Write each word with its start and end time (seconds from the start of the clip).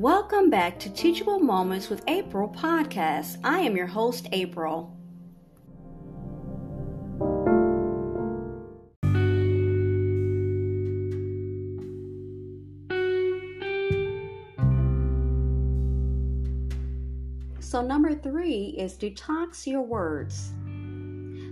Welcome 0.00 0.48
back 0.48 0.78
to 0.78 0.88
Teachable 0.88 1.40
Moments 1.40 1.90
with 1.90 2.02
April 2.08 2.48
podcast. 2.48 3.36
I 3.44 3.58
am 3.58 3.76
your 3.76 3.86
host, 3.86 4.28
April. 4.32 4.96
So, 17.58 17.82
number 17.82 18.14
three 18.14 18.74
is 18.78 18.94
detox 18.94 19.66
your 19.66 19.82
words. 19.82 20.54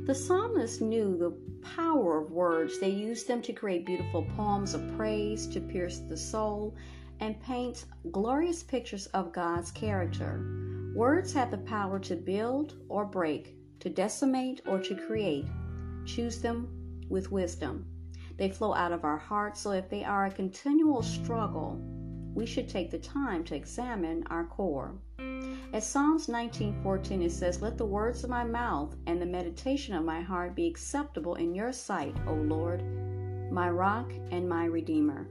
The 0.07 0.15
psalmist 0.15 0.81
knew 0.81 1.19
the 1.19 1.37
power 1.61 2.23
of 2.23 2.31
words. 2.31 2.81
They 2.81 2.89
used 2.89 3.29
them 3.29 3.43
to 3.43 3.53
create 3.53 3.85
beautiful 3.85 4.27
poems 4.39 4.73
of 4.73 4.97
praise, 4.97 5.47
to 5.49 5.61
pierce 5.61 5.99
the 5.99 6.17
soul, 6.17 6.75
and 7.21 7.41
paint 7.41 7.87
glorious 8.11 8.63
pictures 8.63 9.07
of 9.09 9.33
God's 9.33 9.71
character. 9.71 10.93
Words 10.95 11.33
have 11.33 11.51
the 11.51 11.59
power 11.59 11.99
to 12.01 12.17
build 12.17 12.75
or 12.89 13.05
break, 13.05 13.57
to 13.81 13.89
decimate 13.89 14.61
or 14.67 14.81
to 14.81 14.95
create. 14.95 15.47
Choose 16.05 16.41
them 16.41 16.69
with 17.09 17.31
wisdom. 17.31 17.87
They 18.37 18.51
flow 18.51 18.75
out 18.75 18.93
of 18.93 19.05
our 19.05 19.17
hearts, 19.17 19.61
so 19.61 19.73
if 19.73 19.89
they 19.89 20.05
are 20.05 20.27
a 20.27 20.31
continual 20.31 21.03
struggle, 21.03 21.81
we 22.35 22.47
should 22.47 22.69
take 22.69 22.91
the 22.91 22.99
time 22.99 23.43
to 23.45 23.57
examine 23.57 24.25
our 24.29 24.45
core. 24.45 24.95
At 25.73 25.83
Psalms 25.83 26.29
19:14 26.29 27.23
it 27.23 27.33
says, 27.33 27.61
"Let 27.61 27.77
the 27.77 27.85
words 27.85 28.25
of 28.25 28.31
my 28.31 28.45
mouth 28.45 28.97
and 29.07 29.21
the 29.21 29.27
meditation 29.27 29.95
of 29.95 30.05
my 30.05 30.21
heart 30.21 30.55
be 30.55 30.67
acceptable 30.67 31.35
in 31.35 31.55
your 31.55 31.73
sight, 31.73 32.17
O 32.27 32.35
Lord, 32.35 32.83
my 33.51 33.69
rock 33.69 34.13
and 34.31 34.49
my 34.49 34.65
redeemer." 34.65 35.29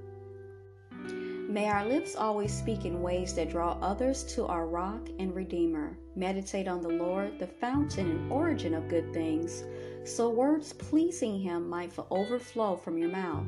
May 1.48 1.70
our 1.70 1.86
lips 1.86 2.18
always 2.18 2.54
speak 2.54 2.84
in 2.84 3.02
ways 3.02 3.34
that 3.36 3.50
draw 3.50 3.78
others 3.82 4.26
to 4.36 4.46
our 4.48 4.68
rock 4.68 5.08
and 5.18 5.34
redeemer. 5.34 5.98
Meditate 6.14 6.68
on 6.68 6.82
the 6.82 6.90
Lord, 6.90 7.40
the 7.40 7.48
fountain 7.48 8.12
and 8.12 8.32
origin 8.32 8.74
of 8.74 8.90
good 8.90 9.14
things, 9.14 9.64
so 10.04 10.30
words 10.30 10.74
pleasing 10.74 11.40
him 11.40 11.70
might 11.70 11.94
overflow 12.12 12.76
from 12.76 12.98
your 12.98 13.08
mouth. 13.08 13.46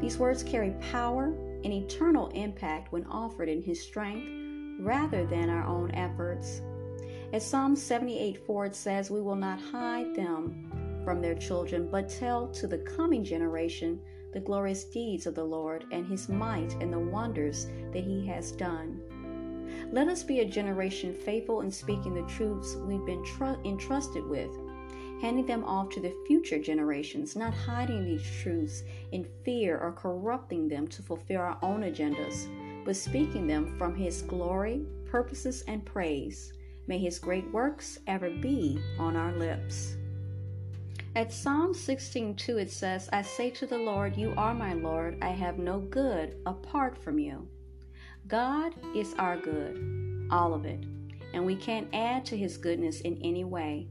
These 0.00 0.16
words 0.16 0.42
carry 0.42 0.70
power 0.90 1.34
and 1.64 1.70
eternal 1.70 2.28
impact 2.28 2.92
when 2.92 3.04
offered 3.08 3.50
in 3.50 3.60
his 3.60 3.82
strength 3.82 4.26
rather 4.80 5.26
than 5.26 5.50
our 5.50 5.66
own 5.66 5.90
efforts. 5.90 6.62
As 7.34 7.44
Psalm 7.44 7.76
78 7.76 8.38
4 8.46 8.66
it 8.66 8.74
says, 8.74 9.10
We 9.10 9.20
will 9.20 9.36
not 9.36 9.60
hide 9.60 10.14
them 10.14 11.02
from 11.04 11.20
their 11.20 11.34
children, 11.34 11.88
but 11.90 12.08
tell 12.08 12.48
to 12.48 12.66
the 12.66 12.78
coming 12.78 13.22
generation 13.22 14.00
the 14.34 14.40
glorious 14.40 14.84
deeds 14.84 15.26
of 15.26 15.34
the 15.34 15.44
Lord 15.44 15.86
and 15.92 16.04
his 16.04 16.28
might 16.28 16.74
and 16.80 16.92
the 16.92 16.98
wonders 16.98 17.68
that 17.92 18.04
he 18.04 18.26
has 18.26 18.52
done. 18.52 19.00
Let 19.92 20.08
us 20.08 20.24
be 20.24 20.40
a 20.40 20.44
generation 20.44 21.14
faithful 21.14 21.60
in 21.60 21.70
speaking 21.70 22.14
the 22.14 22.28
truths 22.28 22.76
we've 22.76 23.06
been 23.06 23.24
tr- 23.24 23.60
entrusted 23.64 24.26
with, 24.26 24.50
handing 25.22 25.46
them 25.46 25.64
off 25.64 25.88
to 25.90 26.00
the 26.00 26.14
future 26.26 26.58
generations, 26.58 27.36
not 27.36 27.54
hiding 27.54 28.04
these 28.04 28.28
truths 28.42 28.82
in 29.12 29.26
fear 29.44 29.78
or 29.78 29.92
corrupting 29.92 30.68
them 30.68 30.88
to 30.88 31.02
fulfill 31.02 31.40
our 31.40 31.58
own 31.62 31.82
agendas, 31.82 32.48
but 32.84 32.96
speaking 32.96 33.46
them 33.46 33.78
from 33.78 33.94
his 33.94 34.22
glory, 34.22 34.84
purposes, 35.06 35.62
and 35.68 35.86
praise. 35.86 36.52
May 36.88 36.98
his 36.98 37.20
great 37.20 37.50
works 37.52 38.00
ever 38.08 38.30
be 38.30 38.80
on 38.98 39.16
our 39.16 39.32
lips. 39.32 39.96
At 41.16 41.32
Psalm 41.32 41.74
16:2 41.74 42.60
it 42.60 42.72
says, 42.72 43.08
I 43.12 43.22
say 43.22 43.48
to 43.50 43.66
the 43.66 43.78
Lord, 43.78 44.16
You 44.16 44.34
are 44.36 44.52
my 44.52 44.72
Lord, 44.72 45.16
I 45.22 45.28
have 45.28 45.58
no 45.58 45.78
good 45.78 46.34
apart 46.44 46.98
from 46.98 47.20
you. 47.20 47.46
God 48.26 48.74
is 48.96 49.14
our 49.14 49.36
good, 49.36 50.26
all 50.32 50.54
of 50.54 50.64
it, 50.64 50.84
and 51.32 51.46
we 51.46 51.54
can't 51.54 51.86
add 51.94 52.24
to 52.26 52.36
his 52.36 52.56
goodness 52.56 53.00
in 53.02 53.20
any 53.22 53.44
way. 53.44 53.86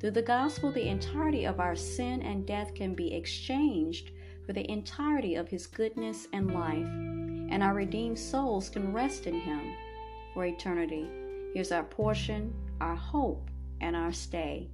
Through 0.00 0.10
the 0.10 0.20
gospel, 0.20 0.70
the 0.70 0.86
entirety 0.86 1.46
of 1.46 1.60
our 1.60 1.74
sin 1.74 2.20
and 2.20 2.46
death 2.46 2.74
can 2.74 2.94
be 2.94 3.14
exchanged 3.14 4.10
for 4.44 4.52
the 4.52 4.70
entirety 4.70 5.36
of 5.36 5.48
his 5.48 5.66
goodness 5.66 6.28
and 6.34 6.52
life, 6.52 6.86
and 7.50 7.62
our 7.62 7.72
redeemed 7.72 8.18
souls 8.18 8.68
can 8.68 8.92
rest 8.92 9.26
in 9.26 9.40
him 9.40 9.74
for 10.34 10.44
eternity. 10.44 11.08
Here's 11.54 11.72
our 11.72 11.84
portion, 11.84 12.52
our 12.82 12.96
hope, 12.96 13.50
and 13.80 13.96
our 13.96 14.12
stay. 14.12 14.68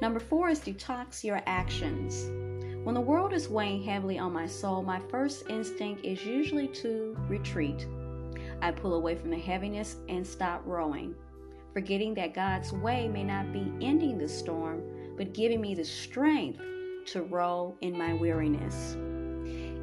Number 0.00 0.18
four 0.18 0.48
is 0.48 0.60
detox 0.60 1.22
your 1.22 1.42
actions. 1.44 2.24
When 2.84 2.94
the 2.94 3.00
world 3.00 3.34
is 3.34 3.50
weighing 3.50 3.82
heavily 3.82 4.18
on 4.18 4.32
my 4.32 4.46
soul, 4.46 4.82
my 4.82 4.98
first 5.10 5.44
instinct 5.50 6.06
is 6.06 6.24
usually 6.24 6.68
to 6.68 7.14
retreat. 7.28 7.86
I 8.62 8.70
pull 8.70 8.94
away 8.94 9.14
from 9.14 9.28
the 9.28 9.38
heaviness 9.38 9.96
and 10.08 10.26
stop 10.26 10.62
rowing, 10.64 11.14
forgetting 11.74 12.14
that 12.14 12.32
God's 12.32 12.72
way 12.72 13.08
may 13.08 13.24
not 13.24 13.52
be 13.52 13.72
ending 13.82 14.16
the 14.16 14.28
storm, 14.28 14.82
but 15.18 15.34
giving 15.34 15.60
me 15.60 15.74
the 15.74 15.84
strength 15.84 16.62
to 17.08 17.22
row 17.22 17.76
in 17.82 17.96
my 17.96 18.14
weariness. 18.14 18.96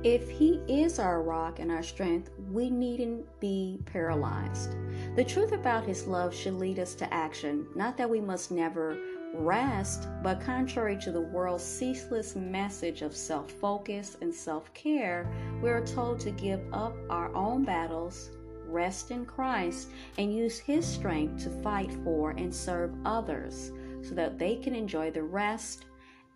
If 0.04 0.30
He 0.30 0.62
is 0.68 0.98
our 0.98 1.22
rock 1.22 1.60
and 1.60 1.72
our 1.72 1.84
strength, 1.84 2.32
we 2.52 2.72
needn't 2.72 3.26
be 3.40 3.80
paralyzed. 3.86 4.76
The 5.16 5.24
truth 5.24 5.52
about 5.52 5.86
His 5.86 6.08
love 6.08 6.34
should 6.34 6.56
lead 6.56 6.80
us 6.80 6.96
to 6.96 7.14
action, 7.14 7.68
not 7.76 7.98
that 7.98 8.10
we 8.10 8.22
must 8.22 8.52
never 8.52 8.98
rest, 9.34 10.08
but 10.24 10.42
contrary 10.42 10.98
to 10.98 11.12
the 11.12 11.22
world's 11.22 11.64
ceaseless 11.64 12.36
message 12.36 13.02
of 13.02 13.16
self 13.16 13.52
focus 13.52 14.18
and 14.22 14.34
self 14.34 14.74
care, 14.74 15.32
we 15.62 15.70
are 15.70 15.86
told 15.86 16.20
to 16.22 16.32
give 16.32 16.62
up 16.74 16.96
our 17.10 17.34
own 17.36 17.64
battles, 17.64 18.32
rest 18.66 19.12
in 19.12 19.26
Christ, 19.26 19.90
and 20.18 20.36
use 20.36 20.60
His 20.60 20.86
strength 20.86 21.44
to 21.44 21.50
fight 21.62 21.92
for 22.04 22.32
and 22.32 22.54
serve 22.54 22.94
others 23.06 23.72
so 24.02 24.16
that 24.16 24.38
they 24.38 24.56
can 24.56 24.76
enjoy 24.76 25.12
the 25.12 25.24
rest 25.24 25.86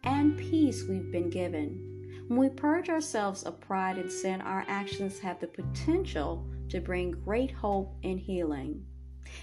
and 0.03 0.38
peace 0.38 0.84
we've 0.88 1.12
been 1.12 1.29
given. 1.29 2.25
When 2.28 2.40
we 2.40 2.50
purge 2.50 2.90
ourselves 2.90 3.44
of 3.44 3.59
pride 3.59 3.97
and 3.97 4.12
sin, 4.12 4.41
our 4.41 4.63
actions 4.68 5.19
have 5.19 5.40
the 5.40 5.47
potential 5.47 6.46
to 6.69 6.79
bring 6.79 7.12
great 7.12 7.52
hope 7.52 7.94
and 8.03 8.19
healing. 8.19 8.85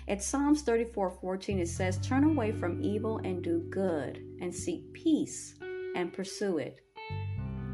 At 0.06 0.22
Psalms 0.22 0.62
34 0.62 1.10
14, 1.10 1.58
it 1.60 1.68
says, 1.68 1.98
Turn 1.98 2.24
away 2.24 2.52
from 2.52 2.82
evil 2.82 3.18
and 3.18 3.42
do 3.42 3.60
good, 3.70 4.24
and 4.40 4.54
seek 4.54 4.92
peace 4.92 5.54
and 5.94 6.12
pursue 6.12 6.58
it. 6.58 6.80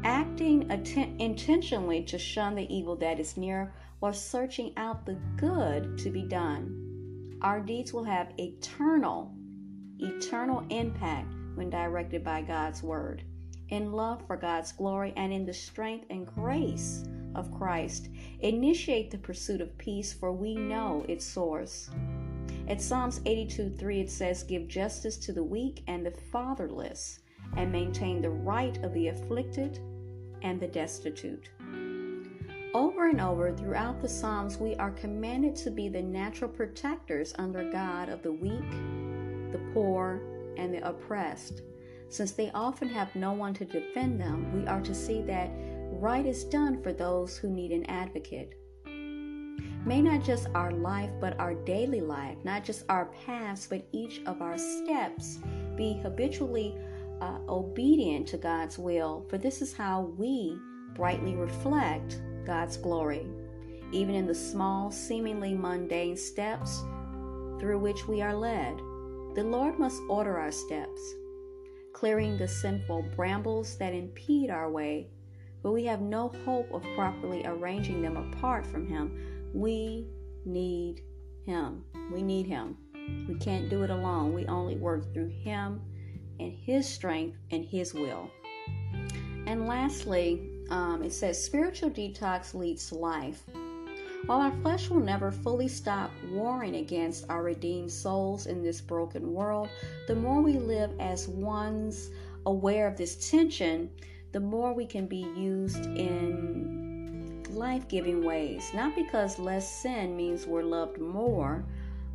Acting 0.03 0.71
atten- 0.71 1.19
intentionally 1.19 2.03
to 2.03 2.17
shun 2.17 2.55
the 2.55 2.73
evil 2.73 2.95
that 2.97 3.19
is 3.19 3.37
near 3.37 3.73
while 3.99 4.13
searching 4.13 4.73
out 4.77 5.05
the 5.05 5.17
good 5.37 5.97
to 5.97 6.09
be 6.09 6.23
done. 6.23 7.37
Our 7.41 7.59
deeds 7.59 7.93
will 7.93 8.03
have 8.03 8.33
eternal, 8.37 9.35
eternal 9.99 10.65
impact 10.69 11.33
when 11.55 11.69
directed 11.69 12.23
by 12.23 12.41
God's 12.41 12.83
word. 12.83 13.23
In 13.69 13.91
love 13.91 14.21
for 14.27 14.37
God's 14.37 14.71
glory 14.71 15.13
and 15.17 15.33
in 15.33 15.45
the 15.45 15.53
strength 15.53 16.05
and 16.09 16.27
grace 16.27 17.03
of 17.35 17.51
Christ. 17.51 18.09
Initiate 18.39 19.11
the 19.11 19.17
pursuit 19.17 19.61
of 19.61 19.77
peace, 19.77 20.13
for 20.13 20.31
we 20.31 20.55
know 20.55 21.05
its 21.07 21.25
source. 21.25 21.89
At 22.67 22.81
Psalms 22.81 23.21
82 23.25 23.69
3, 23.69 23.99
it 23.99 24.09
says, 24.09 24.43
Give 24.43 24.67
justice 24.67 25.17
to 25.17 25.33
the 25.33 25.43
weak 25.43 25.83
and 25.87 26.05
the 26.05 26.11
fatherless, 26.31 27.19
and 27.57 27.71
maintain 27.71 28.21
the 28.21 28.29
right 28.29 28.77
of 28.83 28.93
the 28.93 29.09
afflicted 29.09 29.79
and 30.41 30.59
the 30.59 30.67
destitute. 30.67 31.49
Over 32.73 33.07
and 33.07 33.21
over 33.21 33.53
throughout 33.53 34.01
the 34.01 34.09
Psalms, 34.09 34.57
we 34.57 34.75
are 34.75 34.91
commanded 34.91 35.55
to 35.57 35.71
be 35.71 35.87
the 35.87 36.01
natural 36.01 36.49
protectors 36.49 37.33
under 37.37 37.69
God 37.71 38.09
of 38.09 38.21
the 38.21 38.33
weak, 38.33 38.71
the 39.51 39.61
poor, 39.73 40.21
and 40.57 40.73
the 40.73 40.85
oppressed. 40.85 41.61
Since 42.09 42.33
they 42.33 42.51
often 42.51 42.89
have 42.89 43.15
no 43.15 43.33
one 43.33 43.53
to 43.55 43.65
defend 43.65 44.19
them, 44.19 44.51
we 44.53 44.67
are 44.67 44.81
to 44.81 44.93
see 44.93 45.21
that 45.21 45.49
right 46.05 46.27
is 46.27 46.43
done 46.43 46.79
for 46.83 46.93
those 46.93 47.35
who 47.35 47.49
need 47.49 47.71
an 47.71 47.83
advocate. 47.85 48.53
May 48.85 50.03
not 50.03 50.23
just 50.23 50.47
our 50.53 50.69
life, 50.69 51.09
but 51.19 51.39
our 51.39 51.55
daily 51.55 51.99
life, 51.99 52.37
not 52.43 52.63
just 52.63 52.85
our 52.89 53.05
past, 53.25 53.71
but 53.71 53.87
each 53.91 54.21
of 54.27 54.39
our 54.39 54.55
steps 54.55 55.39
be 55.75 55.99
habitually 56.03 56.77
uh, 57.21 57.39
obedient 57.49 58.27
to 58.27 58.37
God's 58.37 58.77
will, 58.77 59.25
for 59.31 59.39
this 59.39 59.63
is 59.63 59.73
how 59.73 60.13
we 60.15 60.59
brightly 60.93 61.33
reflect 61.33 62.21
God's 62.45 62.77
glory, 62.77 63.25
even 63.91 64.13
in 64.13 64.27
the 64.27 64.35
small, 64.35 64.91
seemingly 64.91 65.55
mundane 65.55 66.17
steps 66.17 66.83
through 67.59 67.79
which 67.79 68.07
we 68.07 68.21
are 68.21 68.35
led. 68.35 68.77
The 69.33 69.43
Lord 69.43 69.79
must 69.79 70.03
order 70.07 70.37
our 70.37 70.51
steps, 70.51 71.01
clearing 71.93 72.37
the 72.37 72.47
sinful 72.47 73.07
brambles 73.15 73.75
that 73.79 73.95
impede 73.95 74.51
our 74.51 74.69
way 74.69 75.09
but 75.65 75.71
we 75.71 75.83
have 75.83 75.99
no 75.99 76.31
hope 76.45 76.71
of 76.71 76.83
properly 76.93 77.41
arranging 77.43 77.99
them 77.99 78.17
apart 78.17 78.67
from 78.67 78.85
Him. 78.85 79.49
We 79.51 80.07
need 80.45 81.01
Him. 81.43 81.83
We 82.13 82.21
need 82.21 82.45
Him. 82.45 82.77
We 83.27 83.33
can't 83.33 83.67
do 83.67 83.81
it 83.81 83.89
alone. 83.89 84.31
We 84.31 84.45
only 84.45 84.75
work 84.75 85.11
through 85.11 85.29
Him 85.29 85.81
and 86.39 86.53
His 86.53 86.87
strength 86.87 87.39
and 87.49 87.65
His 87.65 87.95
will. 87.95 88.29
And 89.47 89.65
lastly, 89.65 90.47
um, 90.69 91.01
it 91.01 91.11
says 91.11 91.43
spiritual 91.43 91.89
detox 91.89 92.53
leads 92.53 92.89
to 92.89 92.95
life. 92.95 93.41
While 94.27 94.41
our 94.41 94.55
flesh 94.61 94.91
will 94.91 94.99
never 94.99 95.31
fully 95.31 95.67
stop 95.67 96.11
warring 96.29 96.75
against 96.75 97.27
our 97.27 97.41
redeemed 97.41 97.91
souls 97.91 98.45
in 98.45 98.61
this 98.61 98.81
broken 98.81 99.33
world, 99.33 99.69
the 100.07 100.15
more 100.15 100.43
we 100.43 100.59
live 100.59 100.91
as 100.99 101.27
ones 101.27 102.11
aware 102.45 102.87
of 102.87 102.97
this 102.97 103.31
tension, 103.31 103.89
the 104.35 104.41
more 104.41 104.73
we 104.73 104.85
can 104.85 105.07
be 105.07 105.25
used 105.37 105.85
in 105.85 107.41
life 107.51 107.87
giving 107.87 108.21
ways. 108.21 108.69
Not 108.73 108.93
because 108.93 109.39
less 109.39 109.81
sin 109.81 110.13
means 110.17 110.45
we're 110.45 110.61
loved 110.61 110.99
more, 110.99 111.63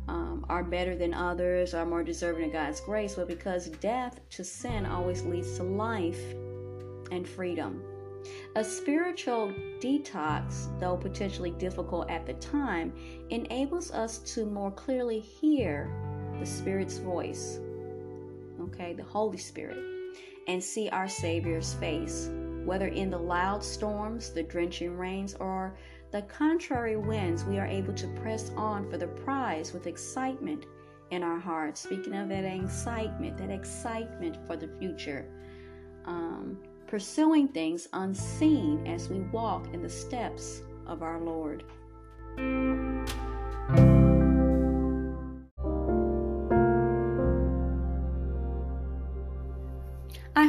um, 0.07 0.45
are 0.47 0.63
better 0.63 0.95
than 0.95 1.15
others, 1.15 1.73
are 1.73 1.83
more 1.83 2.03
deserving 2.03 2.45
of 2.45 2.53
God's 2.53 2.79
grace, 2.79 3.15
but 3.15 3.27
because 3.27 3.69
death 3.69 4.19
to 4.29 4.43
sin 4.43 4.85
always 4.85 5.23
leads 5.23 5.57
to 5.57 5.63
life 5.63 6.21
and 7.11 7.27
freedom. 7.27 7.81
A 8.55 8.63
spiritual 8.63 9.51
detox, 9.79 10.67
though 10.79 10.97
potentially 10.97 11.49
difficult 11.49 12.07
at 12.07 12.27
the 12.27 12.33
time, 12.33 12.93
enables 13.31 13.89
us 13.89 14.19
to 14.35 14.45
more 14.45 14.69
clearly 14.69 15.19
hear 15.19 15.91
the 16.39 16.45
Spirit's 16.45 16.99
voice, 16.99 17.59
okay, 18.61 18.93
the 18.93 19.01
Holy 19.01 19.39
Spirit, 19.39 20.00
and 20.47 20.63
see 20.63 20.89
our 20.89 21.07
Savior's 21.07 21.73
face, 21.75 22.29
whether 22.65 22.87
in 22.87 23.09
the 23.09 23.17
loud 23.17 23.63
storms, 23.63 24.31
the 24.31 24.43
drenching 24.43 24.97
rains, 24.97 25.35
or 25.39 25.75
the 26.11 26.21
contrary 26.23 26.97
winds, 26.97 27.45
we 27.45 27.57
are 27.57 27.65
able 27.65 27.93
to 27.93 28.07
press 28.07 28.51
on 28.57 28.89
for 28.89 28.97
the 28.97 29.07
prize 29.07 29.73
with 29.73 29.87
excitement 29.87 30.65
in 31.11 31.23
our 31.23 31.39
hearts. 31.39 31.81
Speaking 31.81 32.15
of 32.15 32.29
that 32.29 32.43
excitement, 32.43 33.37
that 33.37 33.49
excitement 33.49 34.37
for 34.47 34.55
the 34.55 34.69
future. 34.79 35.25
Um, 36.05 36.57
pursuing 36.87 37.47
things 37.47 37.87
unseen 37.93 38.85
as 38.87 39.07
we 39.09 39.19
walk 39.31 39.73
in 39.73 39.81
the 39.81 39.89
steps 39.89 40.61
of 40.87 41.01
our 41.01 41.19
Lord. 41.21 41.63